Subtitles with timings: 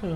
[0.00, 0.06] Så.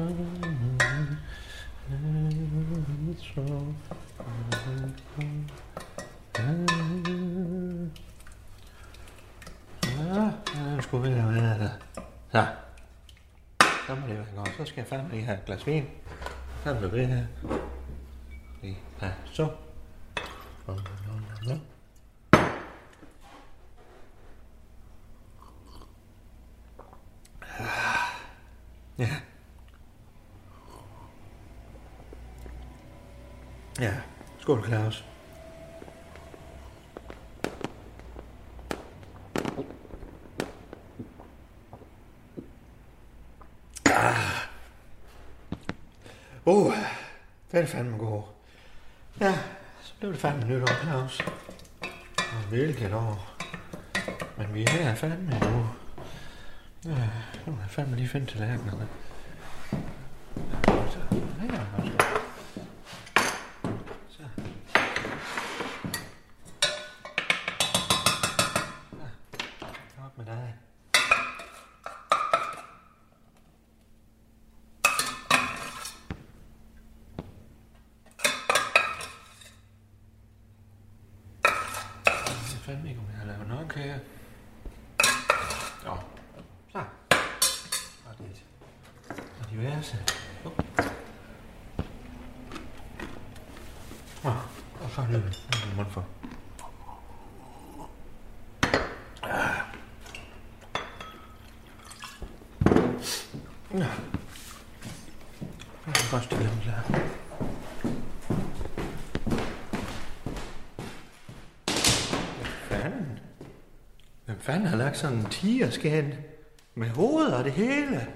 [13.86, 14.48] Så må det være godt.
[14.56, 15.84] Så skal jeg fandme lige have et glas vin.
[16.62, 17.26] Så er det her.
[18.62, 19.48] Lige ja, så.
[28.98, 29.08] Ja.
[33.84, 33.92] Ja.
[34.38, 35.04] Skål, Claus.
[43.86, 44.14] Ah.
[46.44, 46.72] Uh,
[47.52, 48.22] det er fandme god.
[49.20, 49.34] Ja,
[49.80, 51.20] så blev det fandme nytår, Claus.
[52.16, 53.36] Og hvilket år.
[54.36, 55.66] Men vi er her fandme nu.
[56.84, 57.08] Ja,
[57.46, 58.88] nu er jeg fandme lige finde tallerkenerne.
[60.64, 60.98] Så,
[61.40, 61.92] her er også.
[64.08, 64.22] Så.
[68.92, 70.54] Ja, op med dig.
[82.44, 84.00] Jeg ved fandme ikke, om jeg har lavet noget kage.
[85.84, 85.96] Nå.
[86.72, 86.78] Så.
[88.06, 88.44] Og lidt.
[89.10, 89.96] Og diverse.
[94.24, 94.36] Oh.
[94.80, 96.04] Og så er det en mund for.
[103.74, 103.90] Ja.
[105.86, 106.84] Jeg kan godt stille dem klar.
[112.40, 113.18] Hvad fanden?
[114.24, 116.14] Hvem fanden har lagt sådan en tigerskan
[116.74, 118.06] med hovedet og det hele?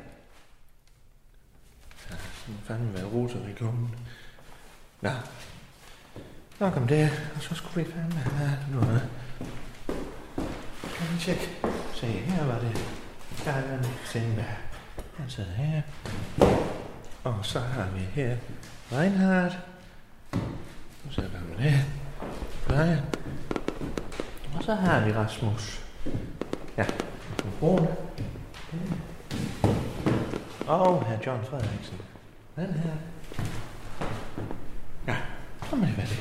[2.10, 3.94] Ja, så må fanden være roser i kummen.
[5.00, 5.10] Nå.
[6.60, 9.08] Nok om det, og så skulle vi fandme have noget.
[10.82, 11.48] Kan vi tjekke?
[11.94, 12.84] Se, her var det.
[13.44, 14.56] Der er en Sindberg.
[15.16, 15.82] Han sidder her.
[17.24, 18.36] Og så har vi her
[18.92, 19.58] Reinhardt.
[21.04, 21.82] Nu ser vi, hvad med det er.
[22.66, 23.04] Brian.
[24.54, 25.87] Og så har vi Rasmus.
[26.78, 26.86] Ja,
[27.44, 27.88] mikrofon.
[30.68, 32.00] Og her John Frederiksen.
[32.56, 32.92] Den her.
[35.06, 35.16] Ja,
[35.70, 36.20] så må det være det.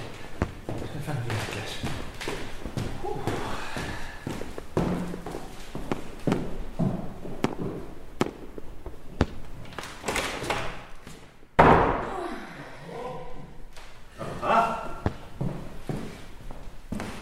[0.68, 1.86] Så jeg fandt lige et glas.
[3.04, 3.20] Uh.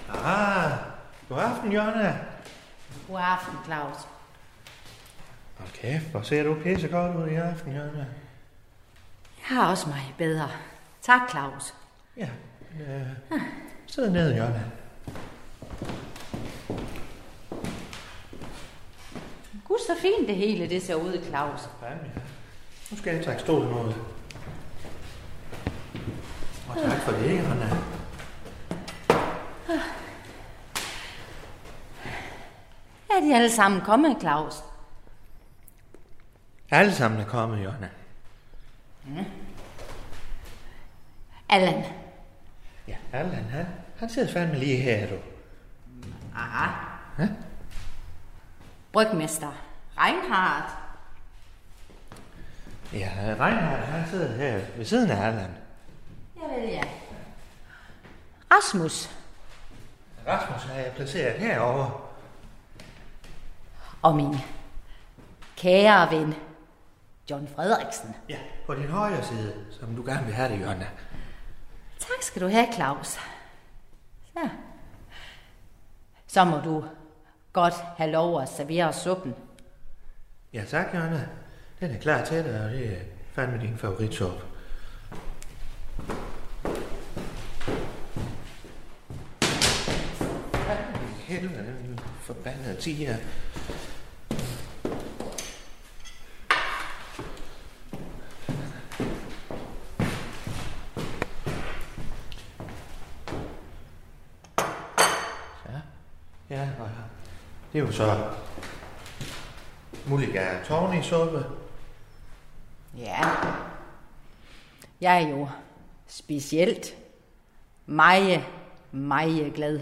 [0.10, 0.72] Ah,
[1.30, 2.16] god aften, Jonna.
[3.08, 4.08] God aften, Claus.
[5.60, 8.06] Okay, hvor ser du pisse godt ud i aften, Jonna.
[9.50, 10.50] Jeg har også mig bedre.
[11.02, 11.74] Tak, Claus.
[12.18, 12.30] Ja,
[12.82, 13.40] øh,
[13.88, 14.62] sid ned, Jonna.
[19.68, 21.70] Gud, så fint det hele det ser ud, Claus.
[21.80, 22.22] Fandme, ja.
[22.92, 23.94] Nu skal jeg trække stolen ud.
[26.70, 27.70] Og tak for det, Jonna.
[33.10, 34.64] Er de alle sammen kommet, Claus?
[36.76, 37.90] Alle sammen er kommet, Jonna.
[41.50, 41.84] Allan.
[42.88, 43.66] Ja, Allan, han,
[44.00, 45.16] han sidder fandme lige her, du.
[46.36, 46.72] Aha.
[47.20, 47.30] Ja?
[48.94, 49.52] Brygmester.
[49.98, 50.72] Reinhardt.
[52.94, 53.10] Ja,
[53.40, 55.56] Reinhardt, han sidder her ved siden af Allan.
[56.36, 56.84] Jeg ved ja.
[58.52, 59.10] Rasmus.
[60.28, 61.92] Rasmus har jeg placeret herovre.
[64.02, 64.36] Og min
[65.58, 66.36] kære ven,
[67.30, 68.16] John Frederiksen.
[68.30, 70.88] Ja, på din højre side, som du gerne vil have det, Jonna.
[72.00, 73.08] Tak skal du have, Claus.
[74.34, 74.50] Så.
[76.28, 76.86] Så må du
[77.54, 79.36] godt have lov at servere suppen.
[80.54, 81.28] Ja, tak, Jonna.
[81.80, 83.02] Den er klar til dig, og det er
[83.34, 84.44] fandme din favoritsuppe.
[90.52, 90.78] Hvad
[91.28, 93.18] helvede, den forbandede tiger.
[105.70, 105.82] Ja,
[106.50, 106.90] ja, og
[107.76, 108.18] det er jo så
[110.08, 111.46] mulliga tårnisuppe.
[112.98, 113.22] Ja.
[115.02, 115.48] Jeg er jo
[116.08, 116.96] specielt
[117.86, 118.44] meget,
[118.92, 119.80] meget glad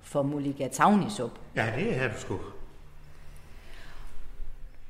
[0.00, 1.30] for mulligatavnisup.
[1.56, 2.40] Ja, det er du sgu.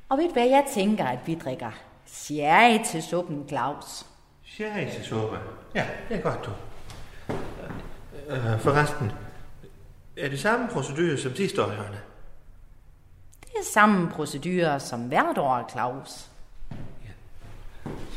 [0.09, 1.71] Og ved du hvad, jeg tænker, at vi drikker
[2.05, 4.05] sherry til suppen, Claus.
[4.43, 5.39] Sherrysuppe.
[5.75, 6.51] Ja, det er godt, du.
[8.29, 9.11] Øh, forresten,
[10.17, 12.12] er det samme procedure som sidste år, Jørgen?
[13.53, 16.29] Det er samme procedure som hvert år, Claus.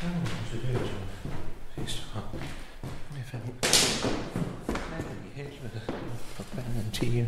[0.01, 2.39] Samme procedure som sidste år.
[2.83, 3.53] Det er fandme...
[6.55, 7.27] Fanden i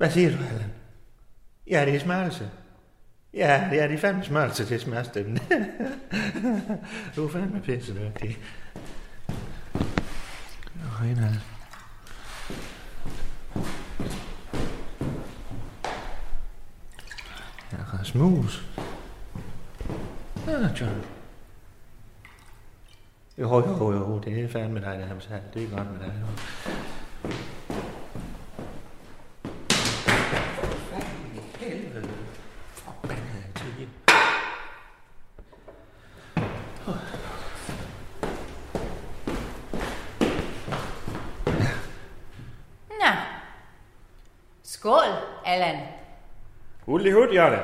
[0.00, 0.72] Hvad siger du, Allan?
[1.70, 2.50] Ja, det er smørelse.
[3.34, 5.38] Ja, det er de fandme smørelse til smørstøtten.
[7.16, 8.38] du er fandme pisse dygtig.
[10.74, 11.36] Nå, en halv.
[17.72, 18.68] Ja, Rasmus.
[20.46, 21.04] Ja, John.
[23.38, 25.54] Jo, jo, jo, det er fandme dig, der har sagt.
[25.54, 26.12] Det er godt med dig.
[26.20, 26.26] Jo.
[31.60, 32.08] Helvede.
[32.72, 33.88] Forbandede tige.
[42.90, 43.12] Nå.
[44.62, 45.00] Skål,
[45.44, 45.86] Allan.
[47.00, 47.60] Hulli hud, Jørgen.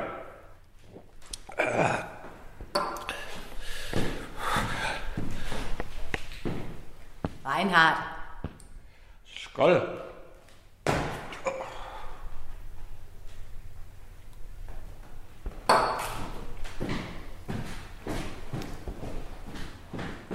[7.45, 7.97] Reinhard.
[9.25, 9.71] Skål.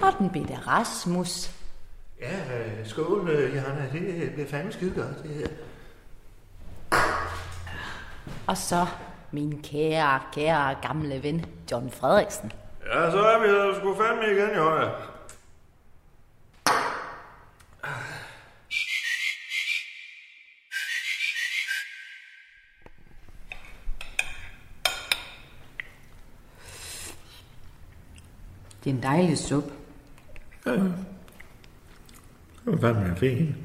[0.02, 1.50] Og den bitte Rasmus.
[2.20, 3.93] Ja, øh, skål, øh, Jørgen.
[3.93, 5.46] Det bliver fandme skide godt, det her.
[8.52, 8.87] Og så
[9.31, 12.52] min kære, kære gamle ven, John Frederiksen.
[12.87, 14.81] Ja, så er vi her sgu fandme igen, jo.
[28.84, 29.72] Det er en dejlig suppe.
[30.64, 30.94] Det
[32.64, 33.56] var fandme fint.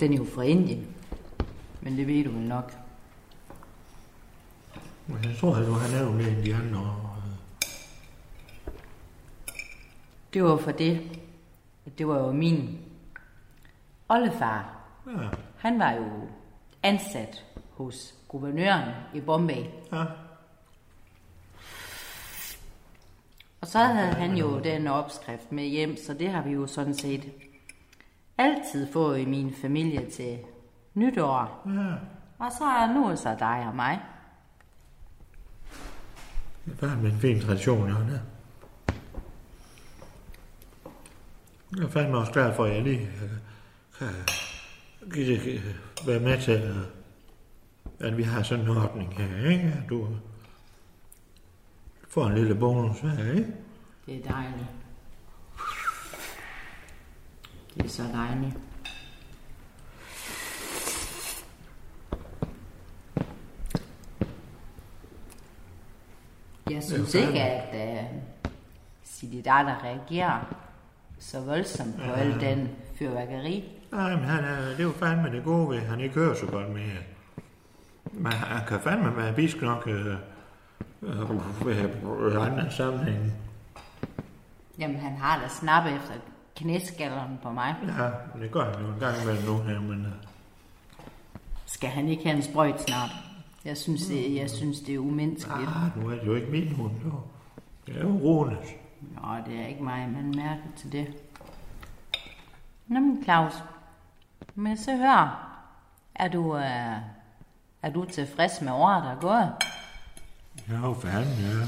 [0.00, 0.95] Den er jo fra Indien.
[1.86, 2.72] Men det ved du vel nok.
[5.06, 7.22] Men jeg tror, at du har nævnt det de andre år.
[10.32, 11.20] Det var for det.
[11.98, 12.78] Det var jo min
[14.08, 14.76] oldefar.
[15.06, 16.28] Ja, Han var jo
[16.82, 19.64] ansat hos guvernøren i Bombay.
[19.92, 20.04] ja.
[23.60, 26.94] Og så havde han jo den opskrift med hjem, så det har vi jo sådan
[26.94, 27.32] set
[28.38, 30.38] altid fået i min familie til
[30.96, 31.62] nytår.
[31.66, 31.94] ja.
[32.38, 34.00] Og så er nu så dig og mig.
[36.64, 38.10] Det er fandme en fin tradition, Jørgen.
[41.76, 43.30] Jeg er fandme også glad for, at jeg lige øh,
[44.00, 44.08] kan
[45.12, 46.76] give det, øh, være med til, øh,
[48.08, 49.64] at vi har sådan en ordning her, ikke?
[49.64, 50.08] At du
[52.08, 53.54] får en lille bonus her, ikke?
[54.06, 54.66] Det er dejligt.
[57.74, 58.65] Det er så dejligt.
[66.70, 68.04] Jeg synes jo ikke, at uh,
[69.04, 70.54] Sididata reagerer
[71.18, 72.68] så voldsomt på al den
[72.98, 73.64] fyrværkeri.
[73.92, 76.46] Nej, men han er, det er jo fandme det gode ved, han ikke hører så
[76.46, 76.82] godt med.
[78.12, 80.06] Men han kan fandme være bisk nok øh,
[81.02, 83.32] øh, ved andre sammenhænge.
[84.78, 86.14] Jamen, han har da snap efter
[86.56, 87.74] knæskalleren på mig.
[87.98, 90.00] Ja, det gør han jo en gang imellem nu her, men...
[90.06, 90.12] øh,
[91.66, 93.10] Skal han ikke have en sprøjt snart?
[93.66, 95.68] Jeg synes, det, jeg synes, det er umenneskeligt.
[95.68, 97.12] Ah, nu er det jo ikke min hund, jo.
[97.86, 98.68] Det er jo Runes.
[99.00, 101.06] Nå, det er ikke mig, man mærker til det.
[102.86, 103.52] Nå, men Claus,
[104.54, 105.42] men så hør.
[106.14, 106.96] Er du, øh,
[107.82, 109.52] er du tilfreds med året, der er gået?
[110.68, 111.66] Ja, fanden, ja.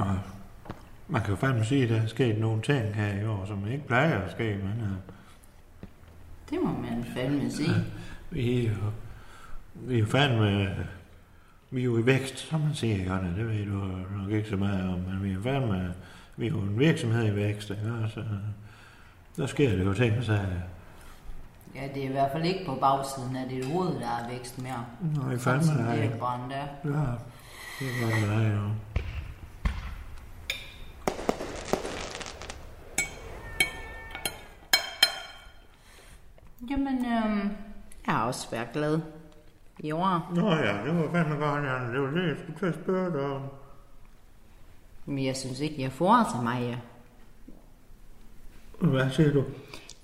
[0.00, 0.18] Og
[1.08, 3.68] Man kan jo fandme sige, at der er sket nogle ting her i år, som
[3.68, 4.96] ikke plejer at ske, men uh,
[6.50, 7.70] Det må man fandme sige.
[8.30, 8.76] vi er jo,
[9.74, 10.76] vi er fandme,
[11.70, 13.78] vi er jo i vækst, som man siger, Jonna, det ved du
[14.18, 15.94] nok ikke så meget om, men vi er fandme,
[16.36, 18.24] vi er jo en virksomhed i vækst, ikke også?
[19.36, 20.38] Der sker det jo ting, så
[21.74, 24.62] Ja, det er i hvert fald ikke på bagsiden af dit hoved, der er vækst
[24.62, 24.86] mere.
[25.00, 25.96] Nå, i Sådan fandme som nej.
[25.96, 26.68] det er brændt af.
[26.84, 26.90] Ja,
[27.80, 28.70] det er med dig, jo.
[36.70, 37.50] Jamen, øhm,
[38.06, 39.00] jeg har også været glad
[39.92, 40.32] år.
[40.34, 41.92] Nå ja, det var fandme godt, Jonna.
[41.92, 43.42] Det var det, jeg skulle til at spørge dig om.
[45.06, 46.78] Men jeg synes ikke, jeg får så meget.
[48.80, 49.44] Hvad siger du?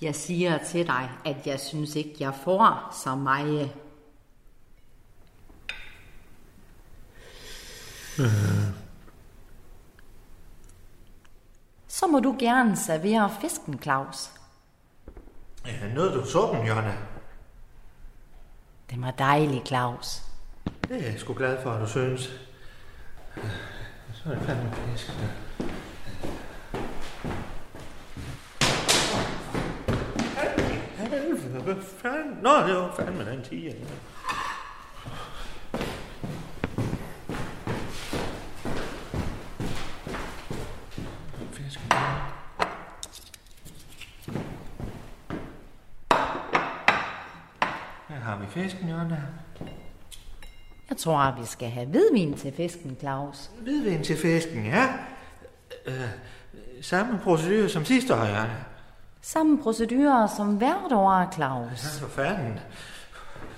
[0.00, 3.70] Jeg siger til dig, at jeg synes ikke, jeg får så meget.
[11.88, 14.30] Så må du gerne servere fisken, Claus.
[15.66, 17.09] Ja, nåede du suppen, Jonna?
[18.90, 20.22] Det var dejligt, Claus.
[20.88, 22.22] Det er jeg sgu glad for, at du synes.
[24.12, 25.10] Så er det fandme fisk.
[31.64, 32.38] Hvad fanden?
[32.42, 33.72] Nå, det var fandme den tiger.
[33.72, 33.84] Ja.
[41.52, 41.80] Fisk.
[48.08, 49.22] Her har vi fisken, Jonna.
[50.88, 53.50] Jeg tror, at vi skal have hvidvin til fisken, Claus.
[53.60, 54.88] Hvidvin til fisken, ja.
[55.86, 55.94] Øh,
[56.82, 58.44] samme procedure som sidste år, ja.
[59.22, 61.78] Samme procedurer som hvert år, Claus.
[61.80, 62.60] Så for fanden.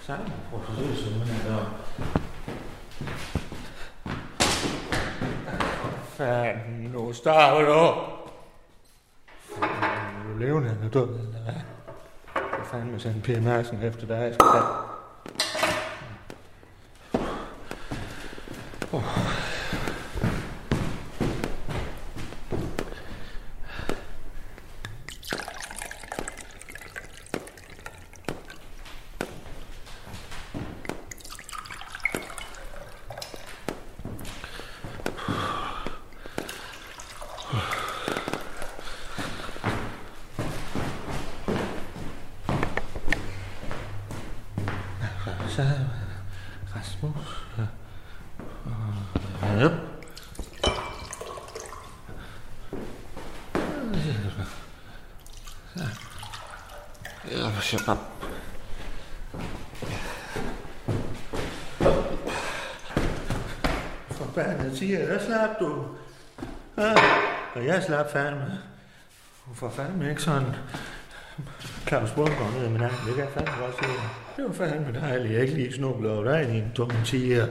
[0.00, 1.64] Samme procedure som man er
[6.16, 8.00] Fanden, nu starter du.
[9.62, 11.54] Er du levende eller død, eller hvad?
[12.32, 14.46] Hvad fanden med sådan en Per Madsen efter dig, jeg skal
[19.00, 19.42] have?
[45.48, 45.62] Så
[46.74, 47.42] Rasmus.
[49.60, 49.70] Ja.
[57.30, 57.98] Ja, shut up.
[64.34, 65.84] Forbandet siger, der slap du.
[66.78, 66.94] Ja,
[67.54, 68.58] og jeg slap fandme.
[69.54, 70.54] For fandme ikke sådan
[71.88, 73.96] Claus Bundgaard ned med nakken, det kan jeg fandme godt sige.
[74.36, 77.46] Det var fandme dejligt, jeg ikke lige snublede over dig, din dumme tiger.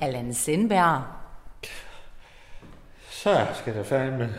[0.00, 1.02] Allan Sindberg.
[3.10, 4.34] Så skal der fandme...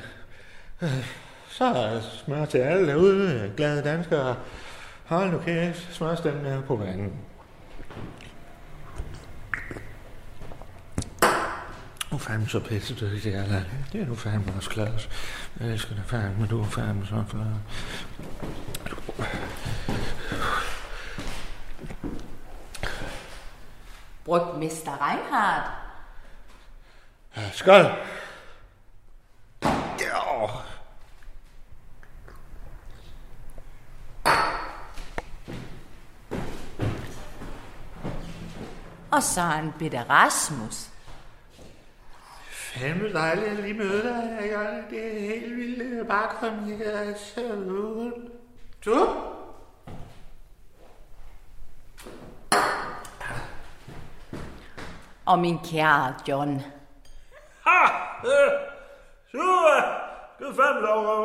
[1.53, 4.35] Så er smør til alle derude, glade danskere.
[5.05, 7.11] Hold nu kæft, smørstemmen på vandet.
[12.11, 13.65] Nu er fandme så pisse dygtig, Allan.
[13.91, 15.09] Det er du fandme også, Claus.
[15.59, 17.45] Jeg elsker dig fandme, du er fandme så flot.
[24.25, 25.71] Brygmester Reinhardt.
[27.55, 27.85] Skål!
[29.99, 30.47] Ja.
[39.13, 40.89] Og så en bitte Rasmus.
[42.51, 44.85] Fandme dejligt at lige møde dig, Jørgen.
[44.89, 46.07] Det er helt vildt.
[46.07, 47.13] Bare kom her.
[47.17, 47.41] Så
[48.85, 49.07] Du?
[55.25, 56.61] Og min kære John.
[57.65, 57.87] Ha!
[59.31, 60.03] Super!
[60.39, 61.23] Er fandme lov at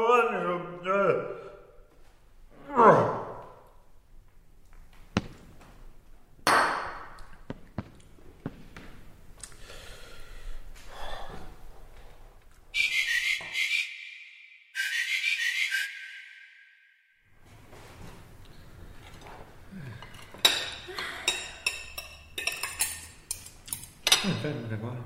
[24.39, 24.99] fandme da godt.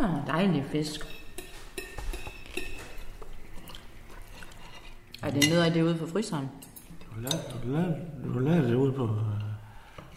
[0.00, 1.00] Åh, dejlig fisk.
[5.22, 6.48] Er det noget af det ude for fryseren?
[6.98, 7.94] Det Du lader, du lader,
[8.34, 9.04] du lader det ude på...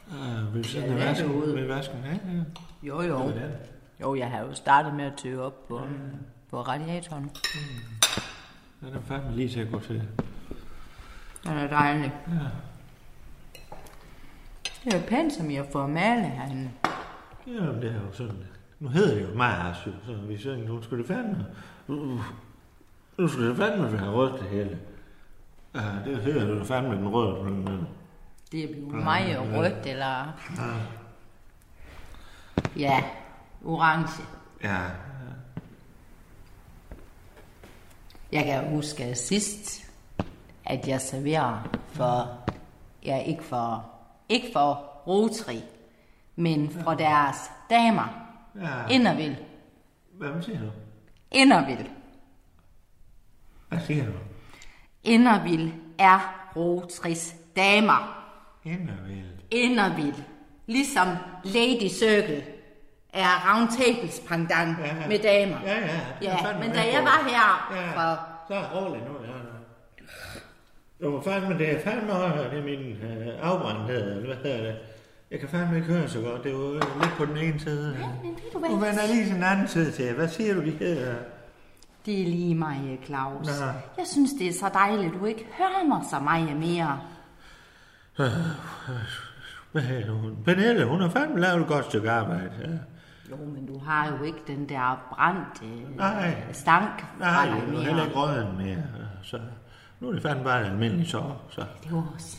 [0.07, 1.41] Uh, ved siden af det vasken.
[1.41, 2.43] Ved vasken, ja, ja.
[2.83, 3.27] Jo, jo.
[3.27, 3.51] Det den.
[4.01, 5.81] Jo, jeg har jo startet med at tøve op på,
[6.49, 7.31] på radiatoren.
[8.81, 10.03] Den er fandme lige til at gå til.
[11.43, 12.13] Den er dejlig.
[12.27, 12.33] Ja.
[14.83, 16.71] Det er jo pænt, som jeg får malet herinde.
[17.47, 18.43] Jamen, det er jo sådan.
[18.79, 21.45] Nu hedder det jo Mars, jo, så vi synger, nu skal det fandme...
[21.87, 22.19] Uh,
[23.17, 24.79] nu skal det fandme være rødt det hele.
[25.75, 27.43] Ja, det hedder det jo fandme den røde.
[27.43, 27.87] Men, men,
[28.51, 30.39] Det er blevet meget rødt, eller...
[32.77, 33.03] Ja,
[33.65, 34.23] orange.
[34.63, 34.79] ja,
[38.31, 39.91] Jeg kan huske sidst,
[40.65, 42.39] at jeg serverer for...
[43.05, 43.85] Ja, ikke for...
[44.29, 44.73] Ikke for
[45.07, 45.59] Rotary,
[46.35, 48.27] men for deres damer.
[48.61, 48.93] ja.
[48.93, 49.35] Indervild.
[50.13, 50.71] Hvad siger du?
[51.31, 51.85] Indervild.
[53.69, 54.11] Hvad siger du?
[55.03, 58.25] Indervild er Rotrys damer.
[58.63, 59.25] Indervild.
[59.51, 60.15] Indervild.
[60.67, 61.07] Ligesom
[61.43, 62.43] Lady Circle
[63.13, 65.07] er Roundtables pendant Ja, ja.
[65.07, 65.57] med damer.
[65.65, 65.99] Ja, ja.
[66.21, 68.19] Ja, men da jeg var her Ja, for...
[68.47, 69.13] så er roligt nu.
[69.23, 69.31] Ja.
[71.01, 74.77] Jo, fandme, det er fandme det er min øh, afbrændthed, eller hvad hedder det?
[75.31, 77.97] Jeg kan fandme ikke høre så godt, det er jo lidt på den ene side.
[77.99, 78.69] Ja, men ved du hvad?
[78.69, 80.13] Vender jeg lige den anden side til.
[80.13, 81.15] Hvad siger du, de hedder?
[82.05, 83.47] Det er lige mig, Claus.
[83.47, 83.65] Nå.
[83.97, 86.99] Jeg synes, det er så dejligt, du ikke hører mig så meget mere.
[89.71, 90.37] Hvad hedder hun?
[90.45, 92.51] Pernille, hun har fandme lavet et godt stykke arbejde.
[92.61, 92.67] Ja.
[93.31, 96.35] Jo, men du har jo ikke den der brændte Nej.
[96.51, 97.83] stank Nej, fra dig jeg er mere.
[97.83, 98.83] heller ikke røden mere.
[99.23, 99.39] Så
[99.99, 101.45] nu er det fandme bare en almindelig sår.
[101.49, 101.65] Så.
[101.83, 102.37] Det er også,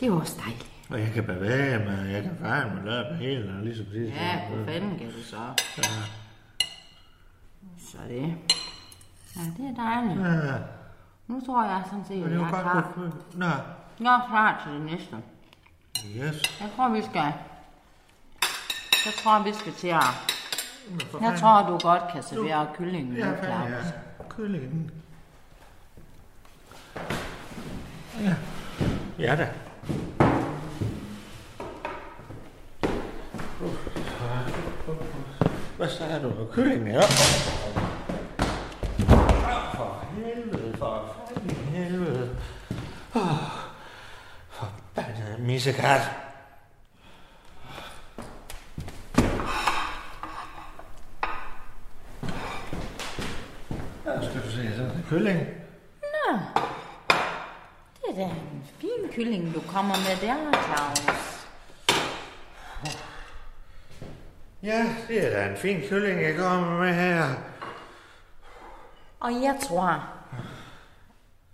[0.00, 0.70] det er også dejligt.
[0.90, 4.14] Og jeg kan bevæge mig, jeg kan fandme lave det hele, og ligesom sidst.
[4.16, 5.36] Ja, hvor fanden kan du så?
[7.78, 8.34] Så det.
[9.36, 10.20] Ja, det er dejligt.
[10.26, 10.54] Ja,
[11.26, 12.92] Nu tror jeg sådan set, at jeg er klar.
[13.34, 13.46] Nå,
[14.00, 15.16] Jeg er klar til det næste.
[16.16, 16.60] yes.
[16.60, 17.32] Jeg tror, vi skal...
[19.06, 20.02] Jeg tror, vi skal til at...
[21.20, 23.70] Jeg tror, du godt kan servere kyllingen nu, Ja, Claus.
[23.70, 24.24] ja.
[24.28, 24.90] Kyllingen.
[28.20, 28.34] Ja.
[29.18, 29.48] Ja da.
[35.78, 36.28] Hvad så sagde du?
[36.28, 37.00] med Kyllingen, her?
[39.48, 42.36] Ah, for helvede, for fanden helvede.
[43.14, 43.22] Oh,
[44.48, 46.00] forbandet missekat.
[54.06, 55.38] Ja, skal du se, så er det kylling.
[56.02, 56.38] Nå,
[57.96, 61.27] det er da en fin kylling, du kommer med der, Claus.
[64.62, 67.24] Ja, det er da en fin kylling, jeg kommer med her.
[69.20, 70.04] Og jeg tror...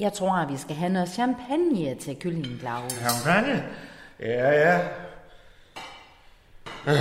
[0.01, 2.93] Jeg tror, at vi skal have noget champagne til kyllingen, Claus.
[2.93, 3.65] Champagne?
[4.21, 4.81] Ja, ja.
[6.87, 6.95] Øh.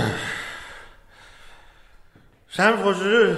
[2.48, 3.36] Samme procedure.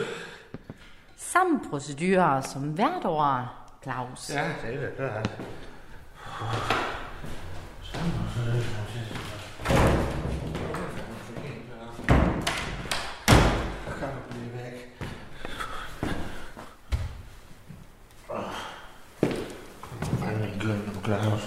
[1.17, 3.49] Samme procedurer som hvert år,
[3.83, 4.31] Claus.
[4.35, 5.31] Ja, det er det klart.
[7.83, 8.63] Samme procedure.
[13.99, 14.93] Kan du blive væk?
[20.57, 21.43] Fanden en gløn nu, Claus.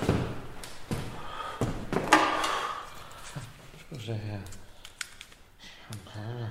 [3.77, 4.39] Skal vi se her.
[5.89, 6.49] Champagne.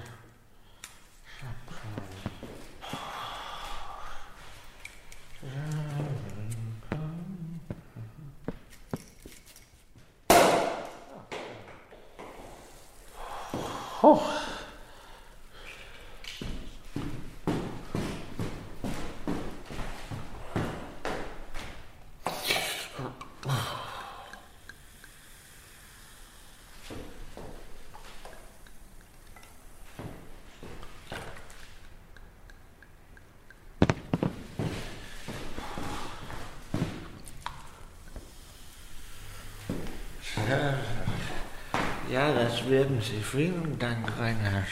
[40.49, 44.64] Ja, ja, das werden Sie vielen Dank, Reinhard.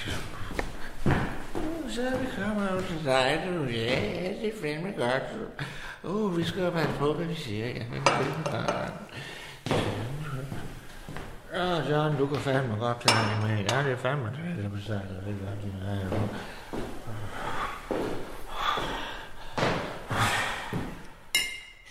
[1.88, 3.64] Så er vi kommet ud til dig, du.
[3.64, 5.22] Ja, det er fandme godt.
[6.02, 7.66] Uh, vi skal jo passe på, hvad vi siger.
[7.66, 8.92] Ja, det er godt.
[11.54, 13.56] Ja, John, du kan fandme godt tage det med.
[13.70, 15.74] Ja, det er fandme det, der besætter det godt.
[15.84, 16.00] Ja, ja.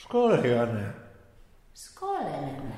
[0.01, 0.85] Skål, Jørgen.
[1.73, 2.71] Skål, Anna.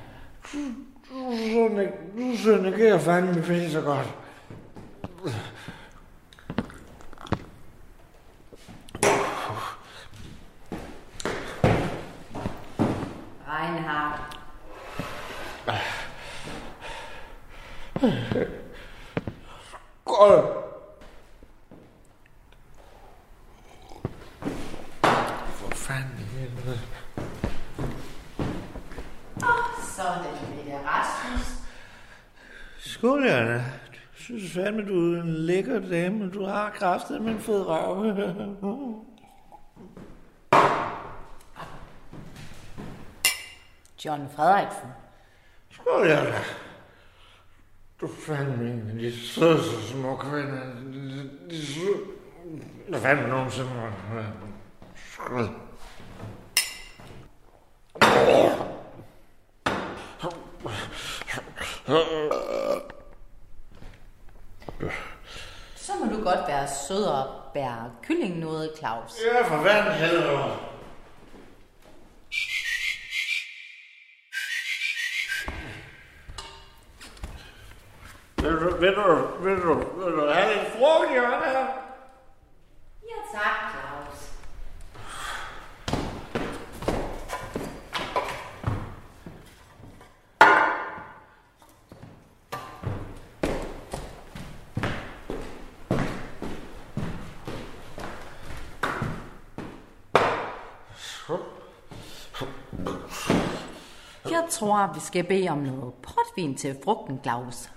[2.14, 4.06] Nu synergerer fandme pisse så godt.
[13.48, 14.34] Reinhard.
[20.02, 20.64] Skål.
[25.52, 26.97] For fanden helvede.
[29.98, 31.46] Så er det Mette Rasmus.
[32.78, 33.48] Skål, Jørgen.
[33.48, 33.62] Jeg
[34.14, 36.30] synes fandme, du er en lækker dame.
[36.30, 38.04] Du har kraftet med en fed røv.
[44.04, 44.88] John Frederiksen.
[45.70, 46.34] Skål, Jørgen.
[48.00, 50.60] Du er fandme en af de sødeste små kvinder.
[50.92, 51.98] De, de søde.
[52.88, 53.70] Hvad fanden nogensinde.
[54.94, 55.48] Skål.
[65.76, 69.16] Så må du godt være sød og bære kylling noget, Claus.
[69.24, 70.38] Ja, for fanden helvede.
[78.36, 81.42] Vil du, vil du, vil du, vil du have lidt frugt, Jørgen?
[81.44, 81.66] her?
[83.02, 84.28] Ja, tak, Claus.
[104.58, 107.70] Jeg tror, vi skal bede om noget portvin til frugten, Claus.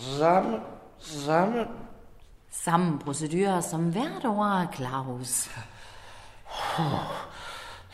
[0.00, 0.60] Samme,
[0.98, 1.66] samme.
[2.50, 5.50] Samme procedurer som hvert år, Claus.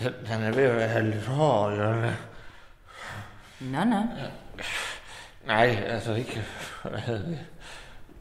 [0.01, 2.14] Den er ved at være lidt hård, Jørgen.
[3.61, 4.03] Nå, nå.
[5.46, 6.42] Nej, altså ikke.
[6.83, 7.38] Hvad hedder det?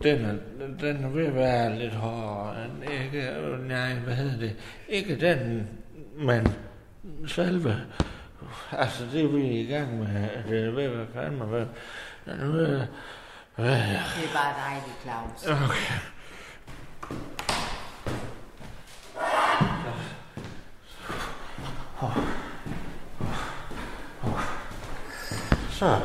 [0.03, 0.35] Den er,
[0.79, 3.31] den er ved at være lidt end ikke,
[3.67, 4.55] nej, hvad hedder det?
[4.87, 5.69] Ikke den,
[6.17, 6.47] men
[7.27, 7.75] selve.
[8.71, 10.29] Altså, det er vi i gang med.
[10.49, 11.65] Det er ved at være fandme ved.
[12.25, 12.87] Den er ved at-
[13.55, 13.71] hvad?
[13.71, 15.47] Det er bare dejligt, Claus.
[15.47, 15.93] Okay.
[25.71, 25.99] Så.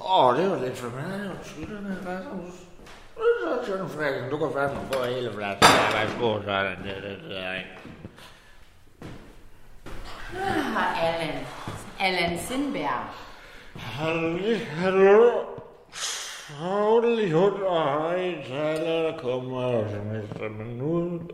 [0.00, 1.30] Åh, det var lidt for meget.
[1.30, 2.54] Undskyld, den her Rasmus.
[3.92, 5.68] Så John Frederiksen, du kan fandme få hele flasken.
[5.68, 6.76] Ja, værsgo, sådan.
[6.84, 7.70] Det, det, det, er ikke.
[10.76, 11.46] Og Allan.
[12.00, 13.06] Allan Sindberg.
[13.76, 15.30] Hallo, hallo.
[16.58, 21.32] Holy hund og højtaler, der kommer som efter minut.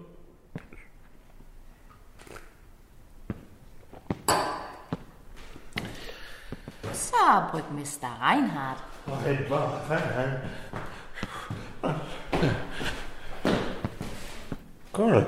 [6.93, 8.85] Så er brygmester Reinhardt.
[9.05, 10.31] Hvor hvor fanden han?
[14.99, 15.27] Godt.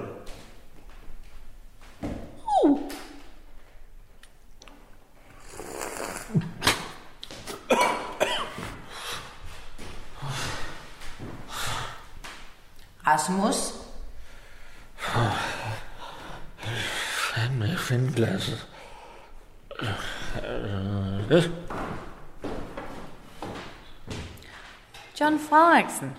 [13.06, 13.56] Rasmus.
[17.34, 18.68] Fanden med at finde glasset.
[19.82, 21.52] Øh, det.
[25.20, 26.16] John Frederiksen.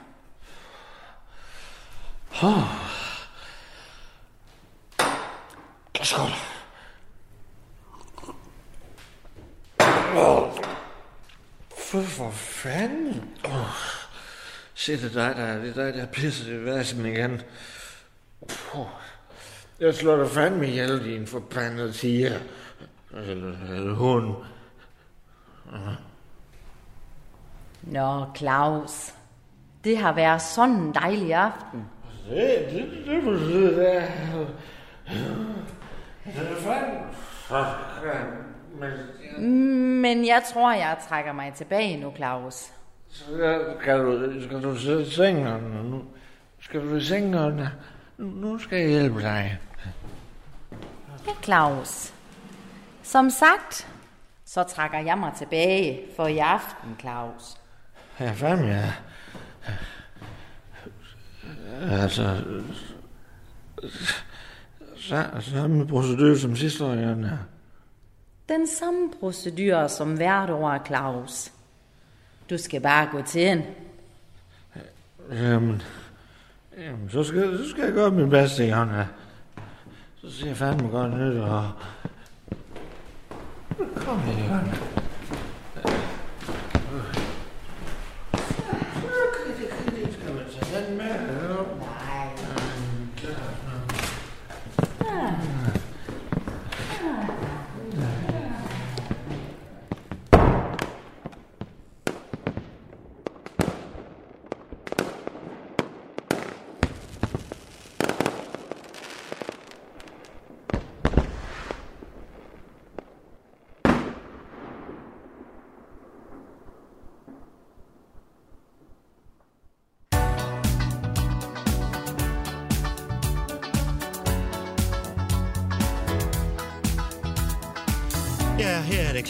[6.12, 6.32] Skål.
[11.78, 13.38] Fy for fanden.
[13.46, 13.52] Oh.
[14.82, 17.42] Se, det er dig, der, det er dig, der pisser i vasen igen.
[18.48, 18.88] Puh.
[19.80, 22.40] Jeg slår dig fandme ihjel, din forbandede tiger.
[23.14, 24.36] Eller, eller hund.
[27.82, 29.14] Nå, Claus.
[29.84, 31.86] Det har været sådan en dejlig aften.
[32.30, 33.24] Det, det, det
[33.76, 34.04] det.
[36.26, 37.02] Det fandme...
[38.80, 38.92] Men
[40.02, 42.72] Men jeg tror, jeg trækker mig tilbage nu, Claus.
[43.12, 43.24] Så
[43.82, 46.04] skal du, skal du sidde i sengen, nu
[46.60, 47.68] skal du i sengen,
[48.18, 49.60] nu, skal jeg hjælpe dig.
[51.28, 52.14] Ja, Claus.
[53.04, 53.88] Som sagt,
[54.46, 57.58] så trækker jeg mig tilbage for i aften, Claus.
[58.20, 58.94] Ja, fandme, ja.
[61.82, 62.44] Altså,
[64.96, 67.16] så, samme procedur som sidste år, ja.
[68.50, 71.52] Den samme procedure som hvert år, Claus.
[72.52, 73.66] Du skal bare gå til hende.
[75.32, 75.82] Jamen,
[76.78, 79.08] jamen så, skal, så skal jeg gøre min bedste, Jonna.
[80.22, 81.72] Så siger jeg fandme godt nyt, og...
[83.96, 84.81] Kom her, Jonna.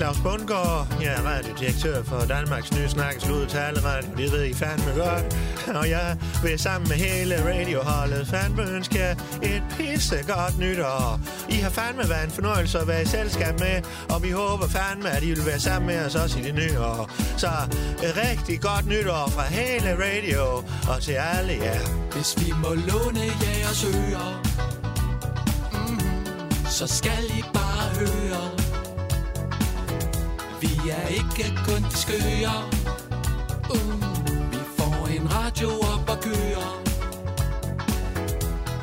[0.01, 0.87] Claus Bundgaard.
[1.01, 4.09] Jeg er radiodirektør for Danmarks nye snakkeslude taleradio.
[4.17, 5.25] Det ved I fandme godt.
[5.75, 11.19] Og jeg vil sammen med hele radioholdet fandme ønske jer et pissegodt nytår.
[11.49, 15.09] I har fandme været en fornøjelse at være i selskab med, og vi håber fandme,
[15.09, 17.11] at I vil være sammen med os også i det nye år.
[17.37, 17.47] Så
[18.03, 21.81] et rigtig godt nytår fra hele radio og til alle jer.
[22.13, 24.41] Hvis vi må låne jeres ører
[25.71, 28.50] mm, mm-hmm, Så skal I bare høre
[30.89, 32.55] er ikke kun de skøre.
[33.69, 34.01] Uh,
[34.51, 36.67] Vi får en radio op og køre.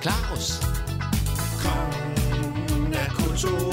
[0.02, 0.46] Claus
[1.62, 3.72] Kongen af kultur,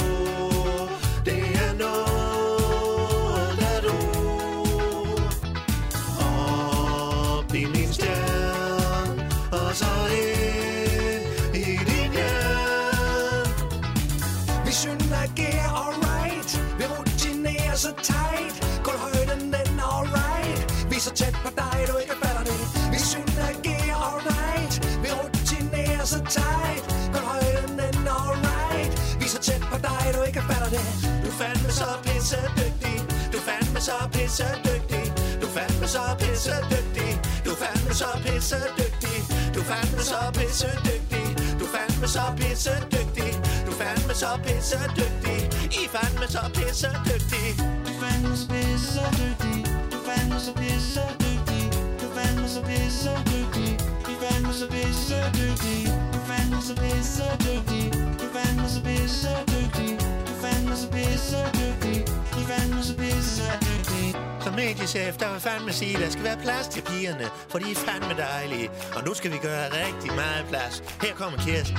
[17.86, 18.56] så tight.
[18.84, 20.60] Gulvhøjden den alright.
[20.90, 22.60] Vi er så tæt på dig, du ikke fatter det.
[22.92, 24.74] Vi synergerer alright.
[25.02, 26.84] Vi rutinerer så tight.
[27.14, 28.92] Gulvhøjden den alright.
[29.20, 30.86] Vi er så tæt på dig, du ikke fatter det.
[31.24, 32.98] Du fandme så pisse dygtig,
[33.32, 35.04] du fandme så pisse dygtig,
[35.42, 37.12] du fandme så pisse dygtig,
[37.44, 39.10] du fandme så pisse dygtig,
[39.54, 41.28] du fandme så pisse dygtig,
[41.60, 43.32] du fandme så pisse dygtig,
[43.66, 45.40] du fandme så pisse dygtig,
[45.82, 47.75] I fandme så pisse dygtig.
[48.16, 51.62] Du er fandme så pisse dygtig, du er fandme så pisse dygtig,
[52.00, 53.70] du er fandme så pisse dygtig,
[54.08, 55.80] I er fandme så pisse dygtig,
[56.12, 59.90] du er fandme så pisse dygtig, du er fandme så pisse dygtig,
[60.26, 61.98] du er fandme så pisse dygtig,
[62.38, 64.06] I er fandme så pisse dygtig.
[64.44, 67.74] Som mediechef, der vil fandme sige, der skal være plads til pigerne, for de er
[67.74, 68.70] fandme dejlige.
[68.96, 70.82] Og nu skal vi gøre rigtig meget plads.
[71.02, 71.78] Her kommer Kirsten.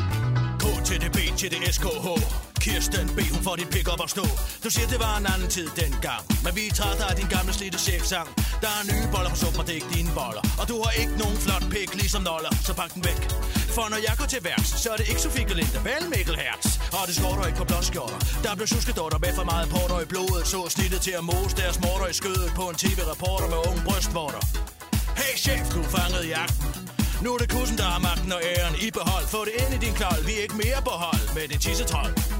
[0.62, 4.10] K til det B til det SKH Kirsten B, hun for din pick op og
[4.10, 4.26] stå.
[4.64, 6.24] Du siger, det var en anden tid dengang.
[6.46, 8.28] Men vi er trætte af din gamle slidte chefsang.
[8.64, 10.44] Der er nye boller på suppen, og det er ikke dine boller.
[10.62, 12.54] Og du har ikke nogen flot pik ligesom Noller.
[12.68, 13.22] Så pak den væk.
[13.76, 16.68] For når jeg går til værks, så er det ikke Sofie Gelinde Vel Mikkel Hertz?
[16.98, 18.20] Og det skorter ikke på blåskjorter.
[18.44, 20.44] Der blev suskedotter med for meget porter i blodet.
[20.52, 24.42] Så snittet til at mose deres morter i skødet På en tv-reporter med unge brystvorter.
[25.22, 26.66] Hey chef, du er fanget jagten.
[27.24, 28.76] Nu er det kussen, der har magten og æren.
[28.86, 29.26] I behold.
[29.28, 32.37] Få det ind i din klold, vi er ikke mere på hold med din tissetrold.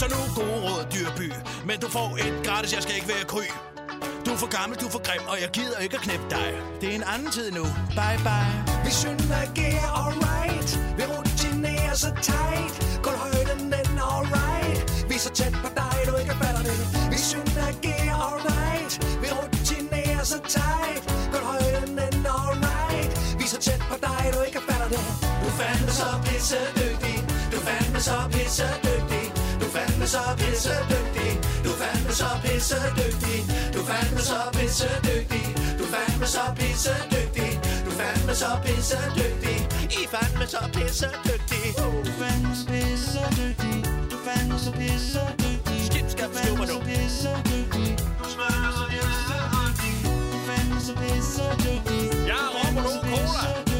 [0.00, 1.26] Så nu gode råd, dyrby.
[1.68, 3.46] Men du får et gratis, jeg skal ikke være kry.
[4.24, 6.48] Du er for gammel, du er for grim, og jeg gider ikke at knæppe dig.
[6.80, 7.64] Det er en anden tid nu.
[7.98, 8.74] Bye bye.
[8.84, 14.78] Vi synergerer alright Vi rutinerer så tight Gulvhøjden den er alright
[15.08, 16.78] Vi er så tæt på dig, du ikke fatter det
[17.12, 21.02] Vi synergerer alright Vi rutinerer så tight
[21.32, 25.04] Gulvhøjden den er alright Vi er så tæt på dig, du ikke fatter det
[25.42, 27.16] Du fandme så pisse dygtig,
[27.52, 27.84] du er
[30.04, 31.40] fandme så pisse dygtig.
[31.64, 33.38] Du er fandme så pisse dygtig.
[33.74, 35.46] Du er fandme så pisse dygtig.
[35.78, 37.60] Du er fandme så pisse dygtig.
[37.84, 39.58] Du er fandme så pisse dygtig.
[39.90, 41.64] I fandme så pisse dygtig.
[41.78, 43.76] Du er fandme så pisse dygtig.
[44.10, 45.78] Du fandme så pisse dygtig.
[45.86, 46.74] Skip, skab, skub og nu.
[46.74, 47.88] Du fandme så pisse dygtig.
[47.98, 49.94] Du er fandme så pisse dygtig.
[50.86, 52.02] Så pisse dygtig.
[52.30, 53.73] Jeg råber nu, cola.